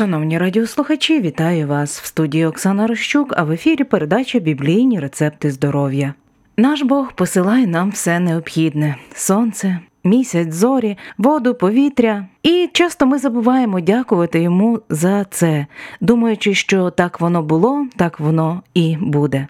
Шановні 0.00 0.38
радіослухачі, 0.38 1.20
вітаю 1.20 1.66
вас 1.66 2.00
в 2.00 2.04
студії 2.04 2.46
Оксана 2.46 2.86
Рощук, 2.86 3.34
а 3.36 3.42
в 3.42 3.50
ефірі 3.50 3.84
передача 3.84 4.38
Біблійні 4.38 5.00
рецепти 5.00 5.50
здоров'я. 5.50 6.14
Наш 6.56 6.82
Бог 6.82 7.12
посилає 7.12 7.66
нам 7.66 7.90
все 7.90 8.20
необхідне: 8.20 8.96
сонце, 9.14 9.78
місяць, 10.04 10.54
зорі, 10.54 10.96
воду, 11.18 11.54
повітря. 11.54 12.26
І 12.42 12.70
часто 12.72 13.06
ми 13.06 13.18
забуваємо 13.18 13.80
дякувати 13.80 14.40
йому 14.42 14.80
за 14.88 15.24
це, 15.24 15.66
думаючи, 16.00 16.54
що 16.54 16.90
так 16.90 17.20
воно 17.20 17.42
було, 17.42 17.86
так 17.96 18.20
воно 18.20 18.62
і 18.74 18.96
буде. 19.00 19.46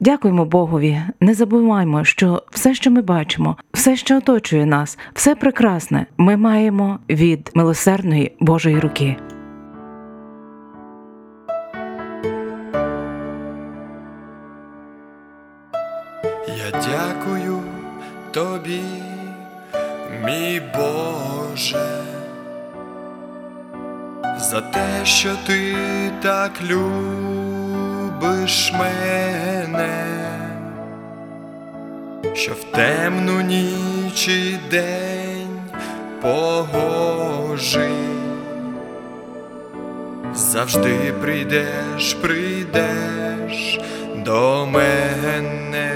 Дякуємо 0.00 0.44
Богові, 0.44 1.02
не 1.20 1.34
забуваємо, 1.34 2.04
що 2.04 2.42
все, 2.50 2.74
що 2.74 2.90
ми 2.90 3.02
бачимо, 3.02 3.56
все, 3.72 3.96
що 3.96 4.16
оточує 4.16 4.66
нас, 4.66 4.98
все 5.14 5.34
прекрасне, 5.34 6.06
ми 6.16 6.36
маємо 6.36 6.98
від 7.08 7.50
милосердної 7.54 8.32
Божої 8.40 8.78
руки. 8.78 9.16
Я 16.48 16.70
дякую 16.70 17.62
тобі, 18.30 18.82
мій 20.24 20.62
Боже, 20.76 21.86
за 24.38 24.60
те, 24.60 25.04
що 25.04 25.30
ти 25.46 25.74
так 26.22 26.52
любиш 26.62 27.62
мене, 28.72 30.06
що 32.34 32.52
в 32.52 32.64
темну 32.64 33.40
ніч 33.40 34.28
і 34.28 34.58
день 34.70 35.60
погожий. 36.22 37.94
Завжди 40.34 41.12
прийдеш, 41.20 42.14
прийдеш 42.14 43.80
до 44.24 44.66
мене. 44.66 45.93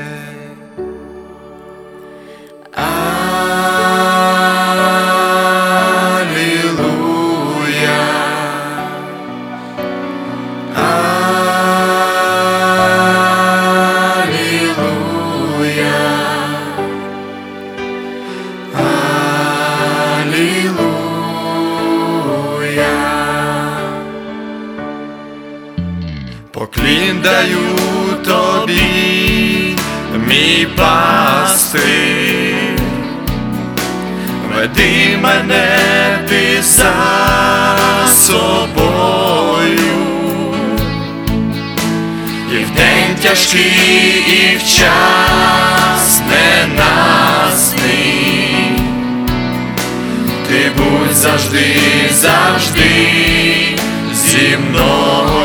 Веди 34.59 35.17
мене 35.23 35.79
ти 36.29 36.63
за 36.63 36.95
собою, 38.15 39.79
і 42.53 42.57
в 42.65 42.71
день 42.71 43.17
тяжкий, 43.23 44.25
і 44.29 44.57
в 44.57 44.63
час 44.63 46.23
ненасний, 46.31 47.77
ти 50.49 50.73
будь 50.77 51.15
завжди, 51.15 51.77
завжди 52.11 52.91
зі 54.13 54.59
мною. 54.69 55.38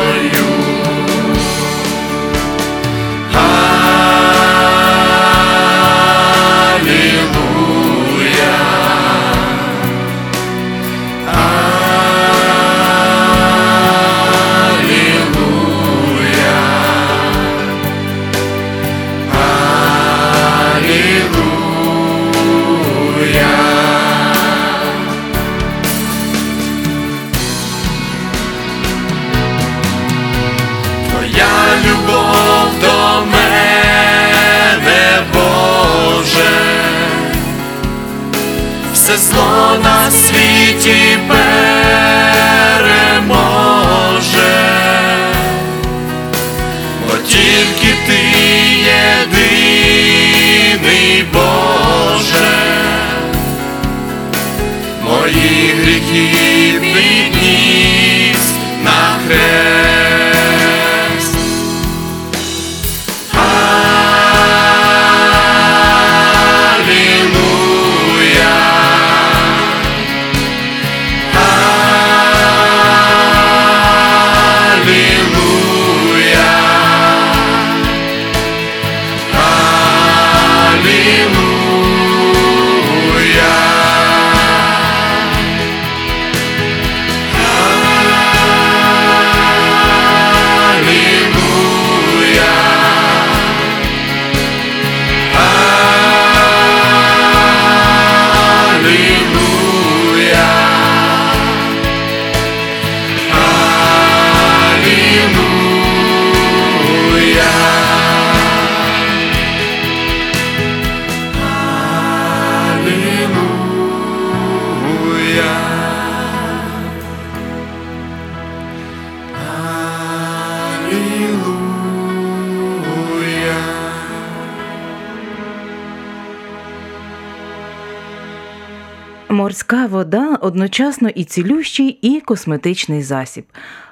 Морська 129.54 129.86
вода 129.86 130.38
одночасно 130.40 131.08
і 131.08 131.24
цілющий, 131.24 131.88
і 131.88 132.20
косметичний 132.20 133.02
засіб. 133.02 133.44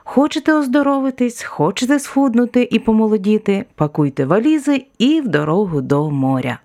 Хочете 0.04 0.54
оздоровитись, 0.54 1.42
хочете 1.42 1.98
схуднути 1.98 2.68
і 2.70 2.78
помолодіти, 2.78 3.64
пакуйте 3.74 4.24
валізи 4.24 4.84
і 4.98 5.20
в 5.20 5.28
дорогу 5.28 5.80
до 5.80 6.10
моря. 6.10 6.58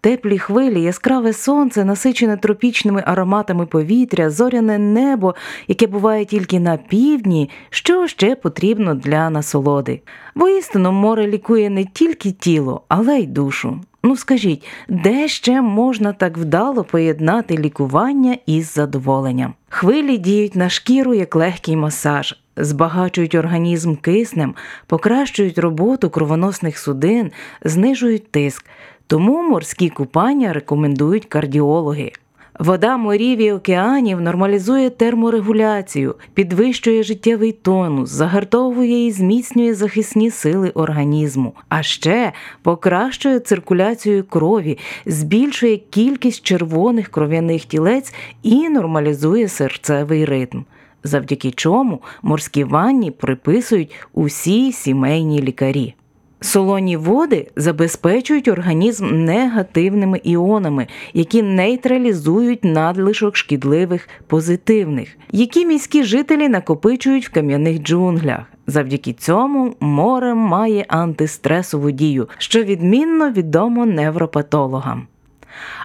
Теплі 0.00 0.38
хвилі, 0.38 0.82
яскраве 0.82 1.32
сонце, 1.32 1.84
насичене 1.84 2.36
тропічними 2.36 3.02
ароматами 3.06 3.66
повітря, 3.66 4.30
зоряне 4.30 4.78
небо, 4.78 5.34
яке 5.68 5.86
буває 5.86 6.24
тільки 6.24 6.60
на 6.60 6.76
півдні, 6.76 7.50
що 7.70 8.06
ще 8.06 8.36
потрібно 8.36 8.94
для 8.94 9.30
насолоди. 9.30 10.00
Воістину 10.34 10.92
море 10.92 11.26
лікує 11.26 11.70
не 11.70 11.84
тільки 11.84 12.32
тіло, 12.32 12.82
але 12.88 13.18
й 13.18 13.26
душу. 13.26 13.80
Ну 14.08 14.16
скажіть, 14.16 14.64
де 14.88 15.28
ще 15.28 15.60
можна 15.60 16.12
так 16.12 16.38
вдало 16.38 16.84
поєднати 16.84 17.58
лікування 17.58 18.36
із 18.46 18.74
задоволенням? 18.74 19.54
Хвилі 19.68 20.18
діють 20.18 20.56
на 20.56 20.68
шкіру 20.68 21.14
як 21.14 21.36
легкий 21.36 21.76
масаж, 21.76 22.36
збагачують 22.56 23.34
організм 23.34 23.94
киснем, 23.96 24.54
покращують 24.86 25.58
роботу 25.58 26.10
кровоносних 26.10 26.78
судин, 26.78 27.32
знижують 27.64 28.30
тиск. 28.30 28.66
Тому 29.06 29.42
морські 29.48 29.90
купання 29.90 30.52
рекомендують 30.52 31.24
кардіологи. 31.24 32.12
Вода 32.58 32.96
морів 32.96 33.38
і 33.38 33.52
океанів 33.52 34.20
нормалізує 34.20 34.90
терморегуляцію, 34.90 36.14
підвищує 36.34 37.02
життєвий 37.02 37.52
тонус, 37.52 38.10
загартовує 38.10 39.06
і 39.06 39.10
зміцнює 39.10 39.74
захисні 39.74 40.30
сили 40.30 40.70
організму, 40.70 41.52
а 41.68 41.82
ще 41.82 42.32
покращує 42.62 43.40
циркуляцію 43.40 44.24
крові, 44.24 44.78
збільшує 45.06 45.76
кількість 45.76 46.42
червоних 46.42 47.08
кров'яних 47.08 47.64
тілець 47.64 48.14
і 48.42 48.68
нормалізує 48.68 49.48
серцевий 49.48 50.24
ритм. 50.24 50.60
Завдяки 51.04 51.50
чому 51.50 52.02
морські 52.22 52.64
ванні 52.64 53.10
приписують 53.10 53.94
усі 54.12 54.72
сімейні 54.72 55.42
лікарі. 55.42 55.94
Солоні 56.40 56.96
води 56.96 57.48
забезпечують 57.56 58.48
організм 58.48 59.24
негативними 59.24 60.20
іонами, 60.24 60.86
які 61.14 61.42
нейтралізують 61.42 62.64
надлишок 62.64 63.36
шкідливих 63.36 64.08
позитивних, 64.26 65.16
які 65.32 65.66
міські 65.66 66.04
жителі 66.04 66.48
накопичують 66.48 67.28
в 67.28 67.32
кам'яних 67.32 67.82
джунглях. 67.82 68.40
Завдяки 68.66 69.12
цьому 69.12 69.74
море 69.80 70.34
має 70.34 70.84
антистресову 70.88 71.90
дію, 71.90 72.28
що 72.38 72.62
відмінно 72.62 73.30
відомо 73.30 73.86
невропатологам. 73.86 75.06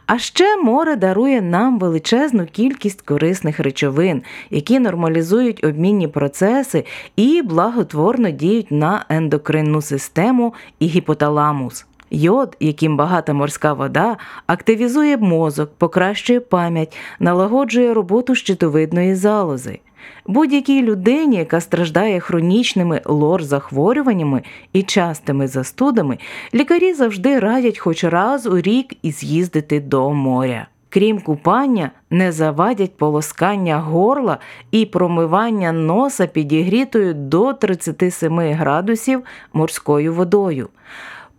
А 0.06 0.18
ще 0.18 0.58
море 0.58 0.96
дарує 0.96 1.42
нам 1.42 1.80
величезну 1.80 2.46
кількість 2.46 3.02
корисних 3.02 3.60
речовин, 3.60 4.22
які 4.50 4.80
нормалізують 4.80 5.64
обмінні 5.64 6.08
процеси 6.08 6.86
і 7.16 7.42
благотворно 7.42 8.30
діють 8.30 8.72
на 8.72 9.06
ендокринну 9.10 9.82
систему 9.82 10.54
і 10.80 10.88
гіпоталамус. 10.88 11.86
Йод, 12.12 12.58
яким 12.60 12.98
багата 12.98 13.34
морська 13.34 13.74
вода, 13.74 14.18
активізує 14.48 15.18
мозок, 15.18 15.72
покращує 15.78 16.40
пам'ять, 16.40 16.98
налагоджує 17.20 17.94
роботу 17.94 18.36
щитовидної 18.36 19.16
залози. 19.16 19.80
Будь-якій 20.28 20.82
людині, 20.82 21.38
яка 21.38 21.62
страждає 21.62 22.20
хронічними 22.20 23.02
лор-захворюваннями 23.06 24.42
і 24.74 24.84
частими 24.84 25.48
застудами, 25.48 26.18
лікарі 26.54 26.94
завжди 26.94 27.40
радять 27.40 27.80
хоч 27.80 28.04
раз 28.04 28.48
у 28.48 28.62
рік 28.62 28.94
і 29.02 29.12
з'їздити 29.12 29.80
до 29.80 30.10
моря. 30.10 30.68
Крім 30.94 31.20
купання, 31.20 31.92
не 32.10 32.32
завадять 32.32 32.98
полоскання 32.98 33.80
горла 33.80 34.38
і 34.72 34.86
промивання 34.86 35.72
носа 35.72 36.28
підігрітою 36.28 37.14
до 37.14 37.54
37 37.54 38.40
градусів 38.40 39.24
морською 39.54 40.14
водою. 40.14 40.70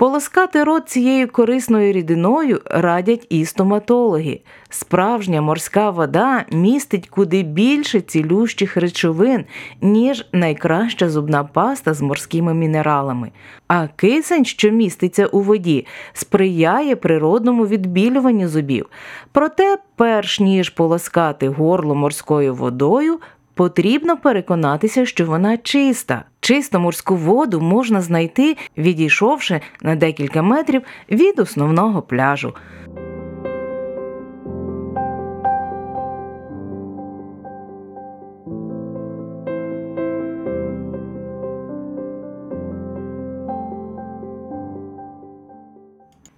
Полоскати 0.02 0.64
рот 0.64 0.88
цією 0.88 1.28
корисною 1.28 1.92
рідиною 1.92 2.60
радять 2.64 3.26
і 3.30 3.44
стоматологи. 3.44 4.40
Справжня 4.68 5.40
морська 5.40 5.90
вода 5.90 6.44
містить 6.52 7.08
куди 7.08 7.42
більше 7.42 8.00
цілющих 8.00 8.76
речовин, 8.76 9.44
ніж 9.80 10.26
найкраща 10.32 11.10
зубна 11.10 11.44
паста 11.44 11.94
з 11.94 12.00
морськими 12.00 12.54
мінералами. 12.54 13.30
А 13.68 13.86
кисень, 13.86 14.44
що 14.44 14.70
міститься 14.70 15.26
у 15.26 15.40
воді, 15.40 15.86
сприяє 16.12 16.96
природному 16.96 17.66
відбілюванню 17.66 18.48
зубів. 18.48 18.86
Проте, 19.32 19.78
перш 19.96 20.40
ніж 20.40 20.70
полоскати 20.70 21.48
горло 21.48 21.94
морською 21.94 22.54
водою, 22.54 23.18
Потрібно 23.54 24.16
переконатися, 24.16 25.06
що 25.06 25.26
вона 25.26 25.56
чиста. 25.56 26.24
Чисту 26.40 26.78
морську 26.80 27.16
воду 27.16 27.60
можна 27.60 28.00
знайти, 28.00 28.56
відійшовши 28.78 29.60
на 29.82 29.96
декілька 29.96 30.42
метрів 30.42 30.82
від 31.10 31.38
основного 31.38 32.02
пляжу. 32.02 32.54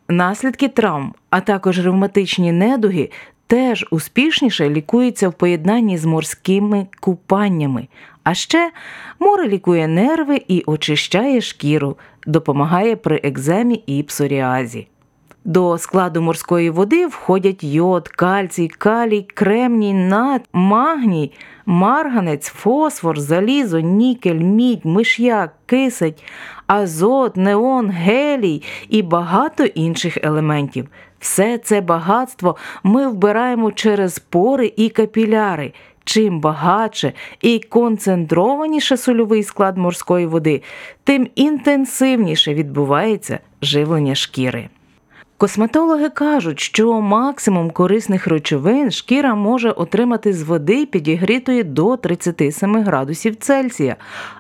Наслідки 0.09 0.69
травм, 0.69 1.15
а 1.31 1.41
також 1.41 1.85
ревматичні 1.85 2.53
недуги 2.53 3.11
теж 3.55 3.87
успішніше 3.91 4.71
лікується 4.71 5.29
в 5.29 5.33
поєднанні 5.33 5.99
з 5.99 6.05
морськими 6.05 6.87
купаннями. 7.01 7.89
А 8.25 8.35
ще 8.35 8.71
море 9.19 9.49
лікує 9.49 9.89
нерви 9.89 10.43
і 10.49 10.63
очищає 10.67 11.41
шкіру, 11.41 11.97
допомагає 12.27 12.97
при 12.97 13.21
екземі 13.25 13.83
і 13.87 14.03
псоріазі. 14.03 14.87
До 15.45 15.79
складу 15.79 16.23
морської 16.23 16.71
води 16.71 17.07
входять 17.07 17.65
йод, 17.65 18.09
кальцій, 18.09 18.69
калій, 18.69 19.27
кремній, 19.35 19.95
нат, 19.95 20.43
магній, 20.53 21.33
марганець, 21.67 22.49
фосфор, 22.49 23.21
залізо, 23.21 23.81
нікель, 23.81 24.41
мідь, 24.41 24.87
миш'як, 24.87 25.55
кисень, 25.67 26.15
азот, 26.67 27.37
неон, 27.37 27.91
гелій 27.91 28.63
і 28.89 29.03
багато 29.03 29.65
інших 29.65 30.19
елементів. 30.23 30.89
Все 31.25 31.59
це 31.59 31.81
багатство 31.81 32.57
ми 32.83 33.09
вбираємо 33.09 33.73
через 33.73 34.19
пори 34.19 34.73
і 34.77 34.89
капіляри. 34.89 35.73
Чим 36.05 36.41
багатше 36.41 37.13
і 37.41 37.59
концентрованіше 37.59 38.97
сольовий 38.97 39.43
склад 39.43 39.77
морської 39.77 40.27
води, 40.27 40.63
тим 41.05 41.29
інтенсивніше 41.35 42.55
відбувається 42.55 43.39
живлення 43.63 44.15
шкіри. 44.15 44.69
Косметологи 45.39 46.09
кажуть, 46.09 46.61
що 46.61 47.01
максимум 47.01 47.71
корисних 47.71 48.27
речовин 48.27 48.91
шкіра 48.91 49.35
може 49.35 49.71
отримати 49.71 50.33
з 50.33 50.43
води 50.43 50.87
підігрітої 50.87 51.65
до 51.65 51.97
37 51.97 52.85
градусів 52.85 53.37
Цельсія, 53.37 53.97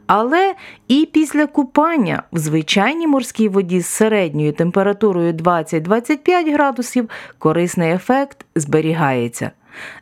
але 0.06 0.54
і 0.88 1.08
після 1.12 1.46
купання 1.46 2.22
в 2.32 2.38
звичайній 2.38 3.06
морській 3.06 3.48
воді 3.48 3.80
з 3.80 3.86
середньою 3.86 4.52
температурою 4.52 5.32
20-25 5.32 6.52
градусів 6.52 7.10
корисний 7.38 7.92
ефект 7.92 8.46
зберігається. 8.54 9.50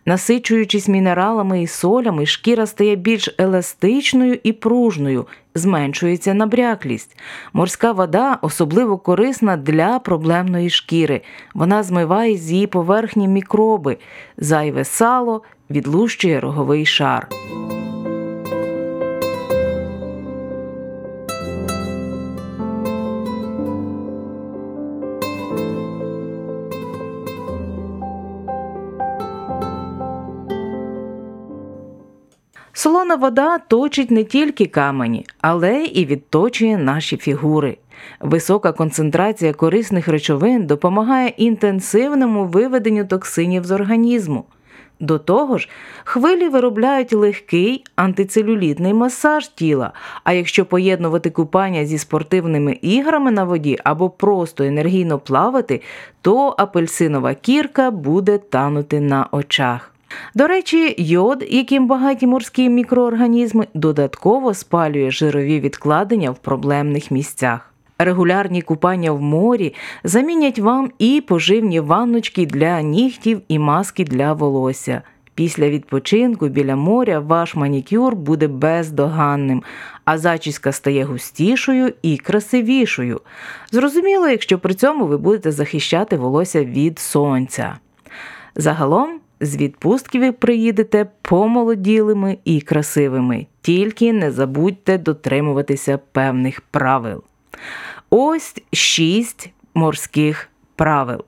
Насичуючись 0.06 0.88
мінералами 0.88 1.62
і 1.62 1.66
солями, 1.66 2.26
шкіра 2.26 2.66
стає 2.66 2.96
більш 2.96 3.34
еластичною 3.38 4.38
і 4.42 4.52
пружною, 4.52 5.26
зменшується 5.54 6.34
набряклість. 6.34 7.16
Морська 7.52 7.92
вода 7.92 8.38
особливо 8.42 8.98
корисна 8.98 9.56
для 9.56 9.98
проблемної 9.98 10.70
шкіри. 10.70 11.20
Вона 11.54 11.82
змиває 11.82 12.36
з 12.36 12.52
її 12.52 12.66
поверхні 12.66 13.28
мікроби, 13.28 13.96
зайве 14.36 14.84
сало 14.84 15.42
відлущує 15.70 16.40
роговий 16.40 16.86
шар. 16.86 17.28
Солона 33.12 33.26
вода 33.26 33.59
точить 33.59 34.11
не 34.11 34.25
тільки 34.25 34.66
камені, 34.66 35.26
але 35.40 35.85
і 35.85 36.07
відточує 36.07 36.78
наші 36.78 37.16
фігури. 37.16 37.76
Висока 38.21 38.73
концентрація 38.73 39.52
корисних 39.52 40.09
речовин 40.09 40.66
допомагає 40.66 41.28
інтенсивному 41.28 42.45
виведенню 42.47 43.07
токсинів 43.07 43.64
з 43.64 43.71
організму. 43.71 44.45
До 45.00 45.19
того 45.19 45.59
ж, 45.59 45.69
хвилі 46.04 46.49
виробляють 46.49 47.12
легкий 47.12 47.85
антицелюлітний 47.97 48.95
масаж 48.95 49.49
тіла. 49.49 49.92
А 50.25 50.33
якщо 50.33 50.64
поєднувати 50.64 51.31
купання 51.31 51.85
зі 51.85 51.99
спортивними 51.99 52.78
іграми 52.83 53.31
на 53.31 53.45
воді 53.45 53.78
або 53.85 54.11
просто 54.11 54.64
енергійно 54.64 55.19
плавати, 55.19 55.81
то 56.23 56.54
апельсинова 56.59 57.35
кірка 57.35 57.90
буде 57.90 58.38
танути 58.38 59.00
на 59.00 59.26
очах. 59.33 59.91
До 60.35 60.47
речі, 60.47 60.95
йод, 60.99 61.45
яким 61.50 61.87
багаті 61.87 62.26
морські 62.26 62.69
мікроорганізми, 62.69 63.66
додатково 63.75 64.54
спалює 64.54 65.11
жирові 65.11 65.61
відкладення 65.61 66.31
в 66.31 66.38
проблемних 66.38 67.11
місцях. 67.11 67.73
Регулярні 67.99 68.62
купання 68.62 69.12
в 69.12 69.21
морі 69.21 69.75
замінять 70.04 70.59
вам 70.59 70.90
і 70.99 71.23
поживні 71.28 71.81
ванночки 71.81 72.47
для 72.47 72.83
нігтів 72.83 73.40
і 73.49 73.59
маски 73.59 74.04
для 74.04 74.33
волосся. 74.33 75.02
Після 75.35 75.69
відпочинку 75.69 76.49
біля 76.49 76.76
моря 76.76 77.19
ваш 77.19 77.54
манікюр 77.54 78.16
буде 78.16 78.49
бездоганним, 78.49 79.62
а 80.04 80.19
зачіска 80.19 80.73
стає 80.73 81.04
густішою 81.04 81.92
і 82.02 82.16
красивішою. 82.16 83.21
Зрозуміло, 83.71 84.28
якщо 84.28 84.59
при 84.59 84.75
цьому 84.75 85.07
ви 85.07 85.16
будете 85.16 85.52
захищати 85.52 86.16
волосся 86.16 86.64
від 86.64 86.99
сонця. 86.99 87.76
Загалом 88.54 89.21
з 89.42 89.56
відпустки 89.56 90.18
ви 90.18 90.32
приїдете 90.32 91.06
помолоділими 91.22 92.38
і 92.44 92.61
красивими, 92.61 93.46
тільки 93.61 94.12
не 94.12 94.30
забудьте 94.30 94.99
дотримуватися 94.99 95.99
певних 96.12 96.61
правил. 96.61 97.22
Ось 98.11 98.62
шість 98.72 99.50
морських 99.75 100.49
правил. 100.76 101.25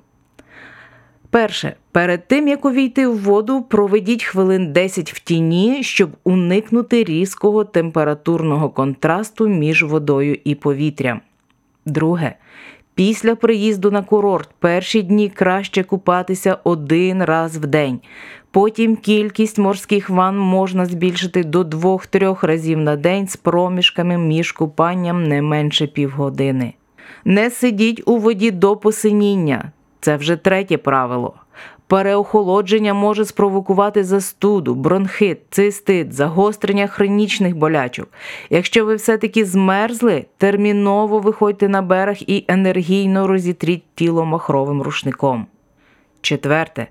Перше, 1.30 1.76
перед 1.92 2.28
тим 2.28 2.48
як 2.48 2.64
увійти 2.64 3.06
в 3.06 3.18
воду, 3.22 3.62
проведіть 3.62 4.24
хвилин 4.24 4.72
10 4.72 5.12
в 5.12 5.18
тіні, 5.18 5.82
щоб 5.82 6.10
уникнути 6.24 7.04
різкого 7.04 7.64
температурного 7.64 8.70
контрасту 8.70 9.48
між 9.48 9.82
водою 9.82 10.38
і 10.44 10.54
повітрям. 10.54 11.20
Друге, 11.86 12.34
після 12.94 13.34
приїзду 13.34 13.90
на 13.90 14.02
курорт 14.02 14.50
перші 14.58 15.02
дні 15.02 15.28
краще 15.28 15.82
купатися 15.82 16.58
один 16.64 17.24
раз 17.24 17.56
в 17.56 17.66
день. 17.66 18.00
Потім 18.50 18.96
кількість 18.96 19.58
морських 19.58 20.10
ванн 20.10 20.38
можна 20.38 20.86
збільшити 20.86 21.44
до 21.44 21.62
2-3 21.62 22.46
разів 22.46 22.78
на 22.78 22.96
день 22.96 23.28
з 23.28 23.36
проміжками 23.36 24.18
між 24.18 24.52
купанням 24.52 25.24
не 25.24 25.42
менше 25.42 25.86
півгодини. 25.86 26.74
Не 27.24 27.50
сидіть 27.50 28.02
у 28.06 28.16
воді 28.16 28.50
до 28.50 28.76
посиніння. 28.76 29.72
Це 30.00 30.16
вже 30.16 30.36
третє 30.36 30.78
правило. 30.78 31.34
Переохолодження 31.86 32.94
може 32.94 33.24
спровокувати 33.24 34.04
застуду, 34.04 34.74
бронхит, 34.74 35.38
цистит, 35.50 36.12
загострення 36.12 36.86
хронічних 36.86 37.56
болячок. 37.56 38.08
Якщо 38.50 38.84
ви 38.84 38.94
все-таки 38.94 39.44
змерзли, 39.44 40.24
терміново 40.38 41.18
виходьте 41.18 41.68
на 41.68 41.82
берег 41.82 42.16
і 42.20 42.44
енергійно 42.48 43.26
розітріть 43.26 43.84
тіло 43.94 44.24
махровим 44.24 44.82
рушником. 44.82 45.46
Четверте. 46.20 46.86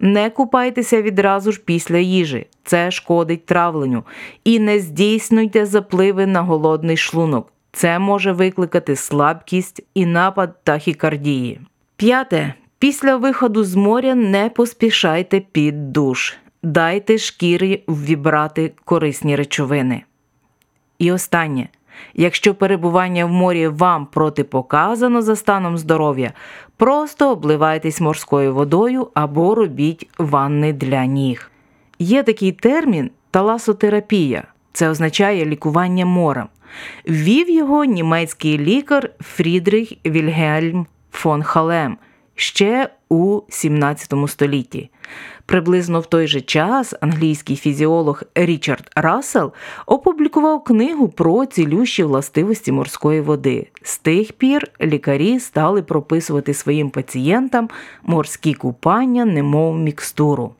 Не 0.00 0.30
купайтеся 0.30 1.02
відразу 1.02 1.52
ж 1.52 1.60
після 1.64 1.98
їжі, 1.98 2.46
це 2.64 2.90
шкодить 2.90 3.46
травленню. 3.46 4.04
І 4.44 4.58
не 4.58 4.78
здійснюйте 4.78 5.66
запливи 5.66 6.26
на 6.26 6.42
голодний 6.42 6.96
шлунок. 6.96 7.52
Це 7.72 7.98
може 7.98 8.32
викликати 8.32 8.96
слабкість 8.96 9.82
і 9.94 10.06
напад 10.06 10.64
тахікардії. 10.64 11.60
П'яте. 11.96 12.54
Після 12.80 13.16
виходу 13.16 13.64
з 13.64 13.74
моря 13.74 14.14
не 14.14 14.48
поспішайте 14.48 15.40
під 15.40 15.92
душ. 15.92 16.36
Дайте 16.62 17.18
шкірі 17.18 17.82
ввібрати 17.88 18.72
корисні 18.84 19.36
речовини. 19.36 20.02
І 20.98 21.12
останнє. 21.12 21.68
Якщо 22.14 22.54
перебування 22.54 23.24
в 23.24 23.28
морі 23.28 23.68
вам 23.68 24.06
протипоказано 24.06 25.22
за 25.22 25.36
станом 25.36 25.78
здоров'я, 25.78 26.32
просто 26.76 27.30
обливайтесь 27.30 28.00
морською 28.00 28.54
водою 28.54 29.08
або 29.14 29.54
робіть 29.54 30.08
ванни 30.18 30.72
для 30.72 31.04
ніг. 31.04 31.50
Є 31.98 32.22
такий 32.22 32.52
термін 32.52 33.10
таласотерапія, 33.30 34.44
це 34.72 34.88
означає 34.88 35.46
лікування 35.46 36.06
морем. 36.06 36.46
Ввів 37.08 37.50
його 37.50 37.84
німецький 37.84 38.58
лікар 38.58 39.10
Фрідрих 39.20 39.92
Вільгельм 40.06 40.86
фон 41.12 41.42
Халем 41.42 41.98
ще 42.34 42.88
у 43.08 43.40
17 43.48 44.14
столітті. 44.26 44.90
Приблизно 45.46 46.00
в 46.00 46.06
той 46.06 46.26
же 46.26 46.40
час 46.40 46.94
англійський 47.00 47.56
фізіолог 47.56 48.22
Річард 48.34 48.90
Рассел 48.96 49.52
опублікував 49.86 50.64
книгу 50.64 51.08
про 51.08 51.46
цілющі 51.46 52.04
властивості 52.04 52.72
морської 52.72 53.20
води. 53.20 53.66
З 53.82 53.98
тих 53.98 54.32
пір 54.32 54.68
лікарі 54.82 55.40
стали 55.40 55.82
прописувати 55.82 56.54
своїм 56.54 56.90
пацієнтам 56.90 57.68
морські 58.02 58.54
купання, 58.54 59.24
немов 59.24 59.78
мікстуру. 59.78 60.54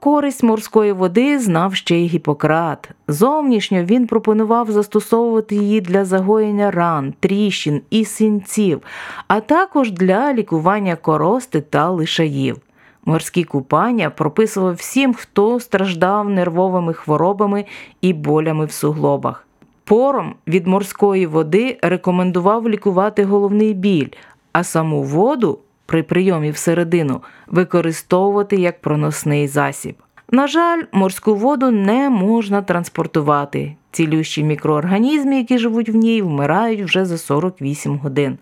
Користь 0.00 0.42
морської 0.42 0.92
води 0.92 1.38
знав 1.38 1.74
ще 1.74 1.96
й 1.96 2.06
Гіппократ. 2.06 2.90
Зовнішньо 3.08 3.84
він 3.84 4.06
пропонував 4.06 4.70
застосовувати 4.70 5.56
її 5.56 5.80
для 5.80 6.04
загоєння 6.04 6.70
ран, 6.70 7.14
тріщин 7.20 7.82
і 7.90 8.04
синців, 8.04 8.82
а 9.28 9.40
також 9.40 9.92
для 9.92 10.32
лікування 10.32 10.96
корости 10.96 11.60
та 11.60 11.90
лишаїв. 11.90 12.56
Морські 13.04 13.44
купання 13.44 14.10
прописував 14.10 14.74
всім, 14.74 15.14
хто 15.14 15.60
страждав 15.60 16.28
нервовими 16.28 16.92
хворобами 16.92 17.64
і 18.00 18.12
болями 18.12 18.64
в 18.64 18.72
суглобах. 18.72 19.46
Пором 19.84 20.34
від 20.46 20.66
морської 20.66 21.26
води 21.26 21.78
рекомендував 21.82 22.68
лікувати 22.68 23.24
головний 23.24 23.74
біль, 23.74 24.08
а 24.52 24.64
саму 24.64 25.02
воду 25.02 25.58
при 25.88 26.02
прийомі 26.02 26.50
всередину 26.50 27.22
використовувати 27.46 28.56
як 28.56 28.80
проносний 28.80 29.48
засіб. 29.48 29.94
На 30.30 30.46
жаль, 30.46 30.82
морську 30.92 31.34
воду 31.34 31.70
не 31.70 32.10
можна 32.10 32.62
транспортувати. 32.62 33.76
Цілющі 33.90 34.44
мікроорганізми, 34.44 35.36
які 35.36 35.58
живуть 35.58 35.88
в 35.88 35.94
ній, 35.94 36.22
вмирають 36.22 36.82
вже 36.82 37.04
за 37.04 37.18
48 37.18 37.98
годин. 37.98 38.38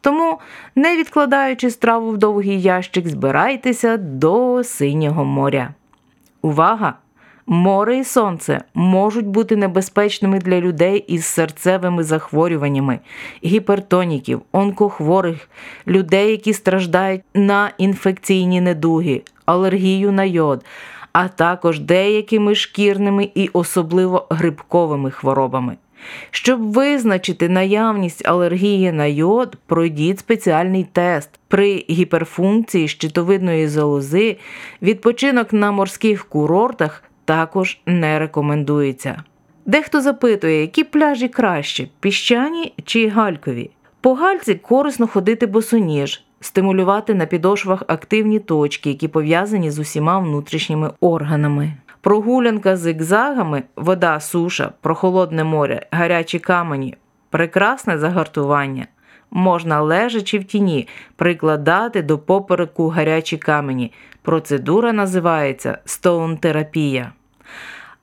Тому, 0.00 0.38
не 0.74 0.96
відкладаючи 0.96 1.70
страву 1.70 2.10
в 2.10 2.16
довгий 2.16 2.62
ящик, 2.62 3.08
збирайтеся 3.08 3.96
до 3.96 4.64
синього 4.64 5.24
моря. 5.24 5.74
Увага! 6.42 6.94
Море 7.48 7.98
і 7.98 8.04
сонце 8.04 8.60
можуть 8.74 9.26
бути 9.26 9.56
небезпечними 9.56 10.38
для 10.38 10.60
людей 10.60 11.04
із 11.08 11.24
серцевими 11.24 12.02
захворюваннями, 12.02 12.98
гіпертоніків, 13.44 14.42
онкохворих, 14.52 15.48
людей, 15.86 16.30
які 16.30 16.52
страждають 16.52 17.22
на 17.34 17.70
інфекційні 17.78 18.60
недуги, 18.60 19.22
алергію 19.46 20.12
на 20.12 20.24
йод, 20.24 20.64
а 21.12 21.28
також 21.28 21.80
деякими 21.80 22.54
шкірними 22.54 23.30
і 23.34 23.50
особливо 23.52 24.26
грибковими 24.30 25.10
хворобами. 25.10 25.76
Щоб 26.30 26.72
визначити 26.72 27.48
наявність 27.48 28.28
алергії 28.28 28.92
на 28.92 29.06
йод, 29.06 29.56
пройдіть 29.66 30.18
спеціальний 30.18 30.86
тест. 30.92 31.30
При 31.48 31.84
гіперфункції 31.90 32.88
щитовидної 32.88 33.68
залози 33.68 34.36
відпочинок 34.82 35.52
на 35.52 35.72
морських 35.72 36.24
курортах 36.24 37.02
також 37.26 37.78
не 37.86 38.18
рекомендується. 38.18 39.22
Дехто 39.66 40.00
запитує, 40.00 40.60
які 40.60 40.84
пляжі 40.84 41.28
краще 41.28 41.88
піщані 42.00 42.74
чи 42.84 43.08
галькові. 43.08 43.70
По 44.00 44.14
гальці 44.14 44.54
корисно 44.54 45.06
ходити 45.06 45.46
босоніж, 45.46 46.24
стимулювати 46.40 47.14
на 47.14 47.26
підошвах 47.26 47.82
активні 47.86 48.38
точки, 48.38 48.88
які 48.90 49.08
пов'язані 49.08 49.70
з 49.70 49.78
усіма 49.78 50.18
внутрішніми 50.18 50.90
органами. 51.00 51.72
Прогулянка 52.00 52.76
зигзагами, 52.76 53.62
вода, 53.76 54.20
суша, 54.20 54.72
прохолодне 54.80 55.44
море, 55.44 55.86
гарячі 55.90 56.38
камені 56.38 56.96
прекрасне 57.30 57.98
загартування. 57.98 58.86
Можна 59.30 59.80
лежачи 59.80 60.38
в 60.38 60.44
тіні 60.44 60.88
прикладати 61.16 62.02
до 62.02 62.18
попереку 62.18 62.88
гарячі 62.88 63.36
камені. 63.36 63.92
Процедура 64.22 64.92
називається 64.92 65.78
стоун-терапія. 65.84 67.12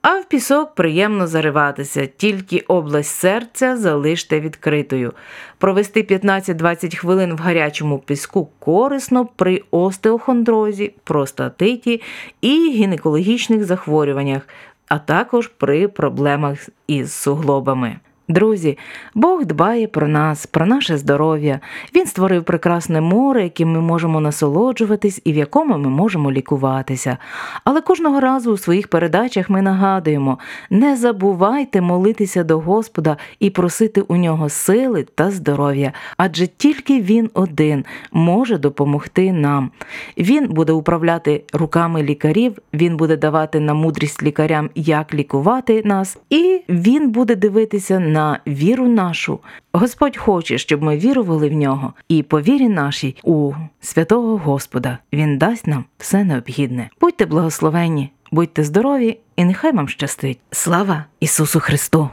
А 0.06 0.20
в 0.20 0.24
пісок 0.24 0.74
приємно 0.74 1.26
зариватися, 1.26 2.06
тільки 2.06 2.58
область 2.58 3.10
серця 3.10 3.76
залиште 3.76 4.40
відкритою. 4.40 5.12
Провести 5.58 6.02
15-20 6.02 6.96
хвилин 6.96 7.34
в 7.34 7.38
гарячому 7.38 7.98
піску 7.98 8.48
корисно 8.58 9.26
при 9.36 9.62
остеохондрозі, 9.70 10.94
простатиті 11.04 12.02
і 12.40 12.70
гінекологічних 12.70 13.64
захворюваннях, 13.64 14.48
а 14.88 14.98
також 14.98 15.48
при 15.48 15.88
проблемах 15.88 16.68
із 16.86 17.12
суглобами. 17.12 17.96
Друзі, 18.28 18.78
Бог 19.14 19.44
дбає 19.44 19.86
про 19.86 20.08
нас, 20.08 20.46
про 20.46 20.66
наше 20.66 20.98
здоров'я. 20.98 21.60
Він 21.94 22.06
створив 22.06 22.44
прекрасне 22.44 23.00
море, 23.00 23.42
яким 23.42 23.72
ми 23.72 23.80
можемо 23.80 24.20
насолоджуватись 24.20 25.20
і 25.24 25.32
в 25.32 25.36
якому 25.36 25.78
ми 25.78 25.88
можемо 25.88 26.32
лікуватися. 26.32 27.18
Але 27.64 27.80
кожного 27.80 28.20
разу 28.20 28.52
у 28.52 28.56
своїх 28.56 28.88
передачах 28.88 29.50
ми 29.50 29.62
нагадуємо: 29.62 30.38
не 30.70 30.96
забувайте 30.96 31.80
молитися 31.80 32.44
до 32.44 32.58
Господа 32.58 33.16
і 33.40 33.50
просити 33.50 34.00
у 34.00 34.16
нього 34.16 34.48
сили 34.48 35.06
та 35.14 35.30
здоров'я, 35.30 35.92
адже 36.16 36.46
тільки 36.46 37.00
Він 37.00 37.30
один 37.34 37.84
може 38.12 38.58
допомогти 38.58 39.32
нам. 39.32 39.70
Він 40.18 40.48
буде 40.48 40.72
управляти 40.72 41.44
руками 41.52 42.02
лікарів, 42.02 42.58
він 42.72 42.96
буде 42.96 43.16
давати 43.16 43.60
на 43.60 43.74
мудрість 43.74 44.22
лікарям, 44.22 44.70
як 44.74 45.14
лікувати 45.14 45.82
нас, 45.84 46.18
і 46.30 46.62
він 46.68 47.10
буде 47.10 47.36
дивитися 47.36 48.00
на 48.00 48.13
віру 48.46 48.88
нашу. 48.88 49.40
Господь 49.72 50.16
хоче, 50.16 50.58
щоб 50.58 50.82
ми 50.82 50.96
вірували 50.96 51.48
в 51.48 51.52
нього, 51.52 51.92
і 52.08 52.22
по 52.22 52.40
вірі 52.40 52.68
нашій 52.68 53.16
у 53.22 53.52
святого 53.80 54.36
Господа 54.36 54.98
Він 55.12 55.38
дасть 55.38 55.66
нам 55.66 55.84
все 55.98 56.24
необхідне. 56.24 56.90
Будьте 57.00 57.26
благословенні, 57.26 58.10
будьте 58.32 58.64
здорові, 58.64 59.18
і 59.36 59.44
нехай 59.44 59.72
вам 59.72 59.88
щастить. 59.88 60.38
Слава 60.50 61.04
Ісусу 61.20 61.60
Христу! 61.60 62.10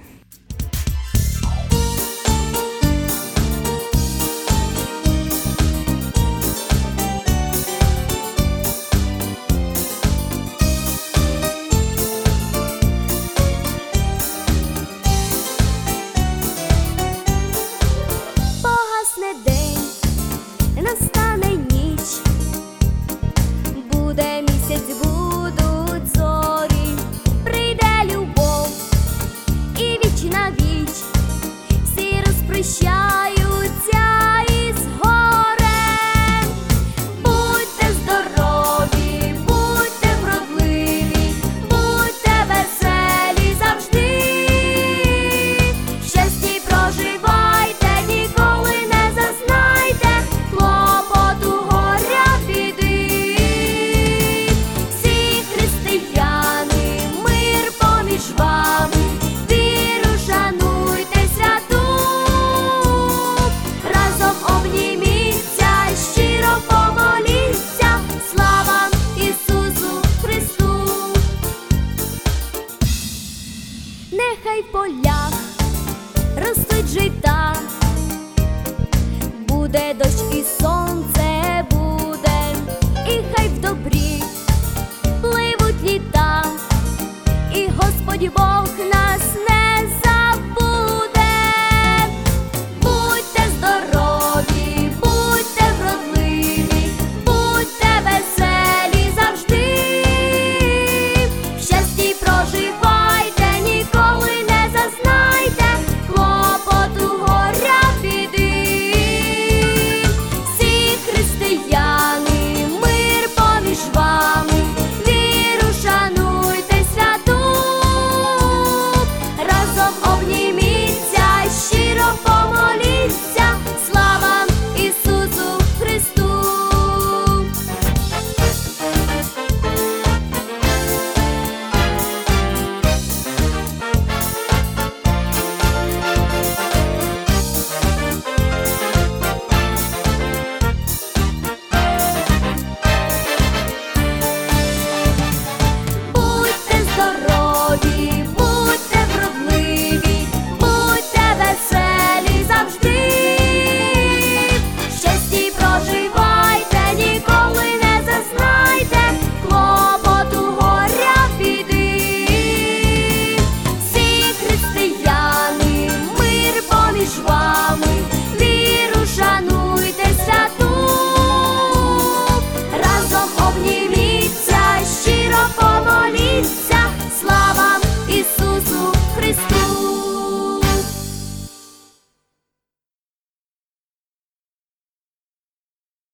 Господь 88.11 88.29
Бог 88.33 88.67
нас 88.93 89.35
не 89.47 89.87
за. 89.87 90.10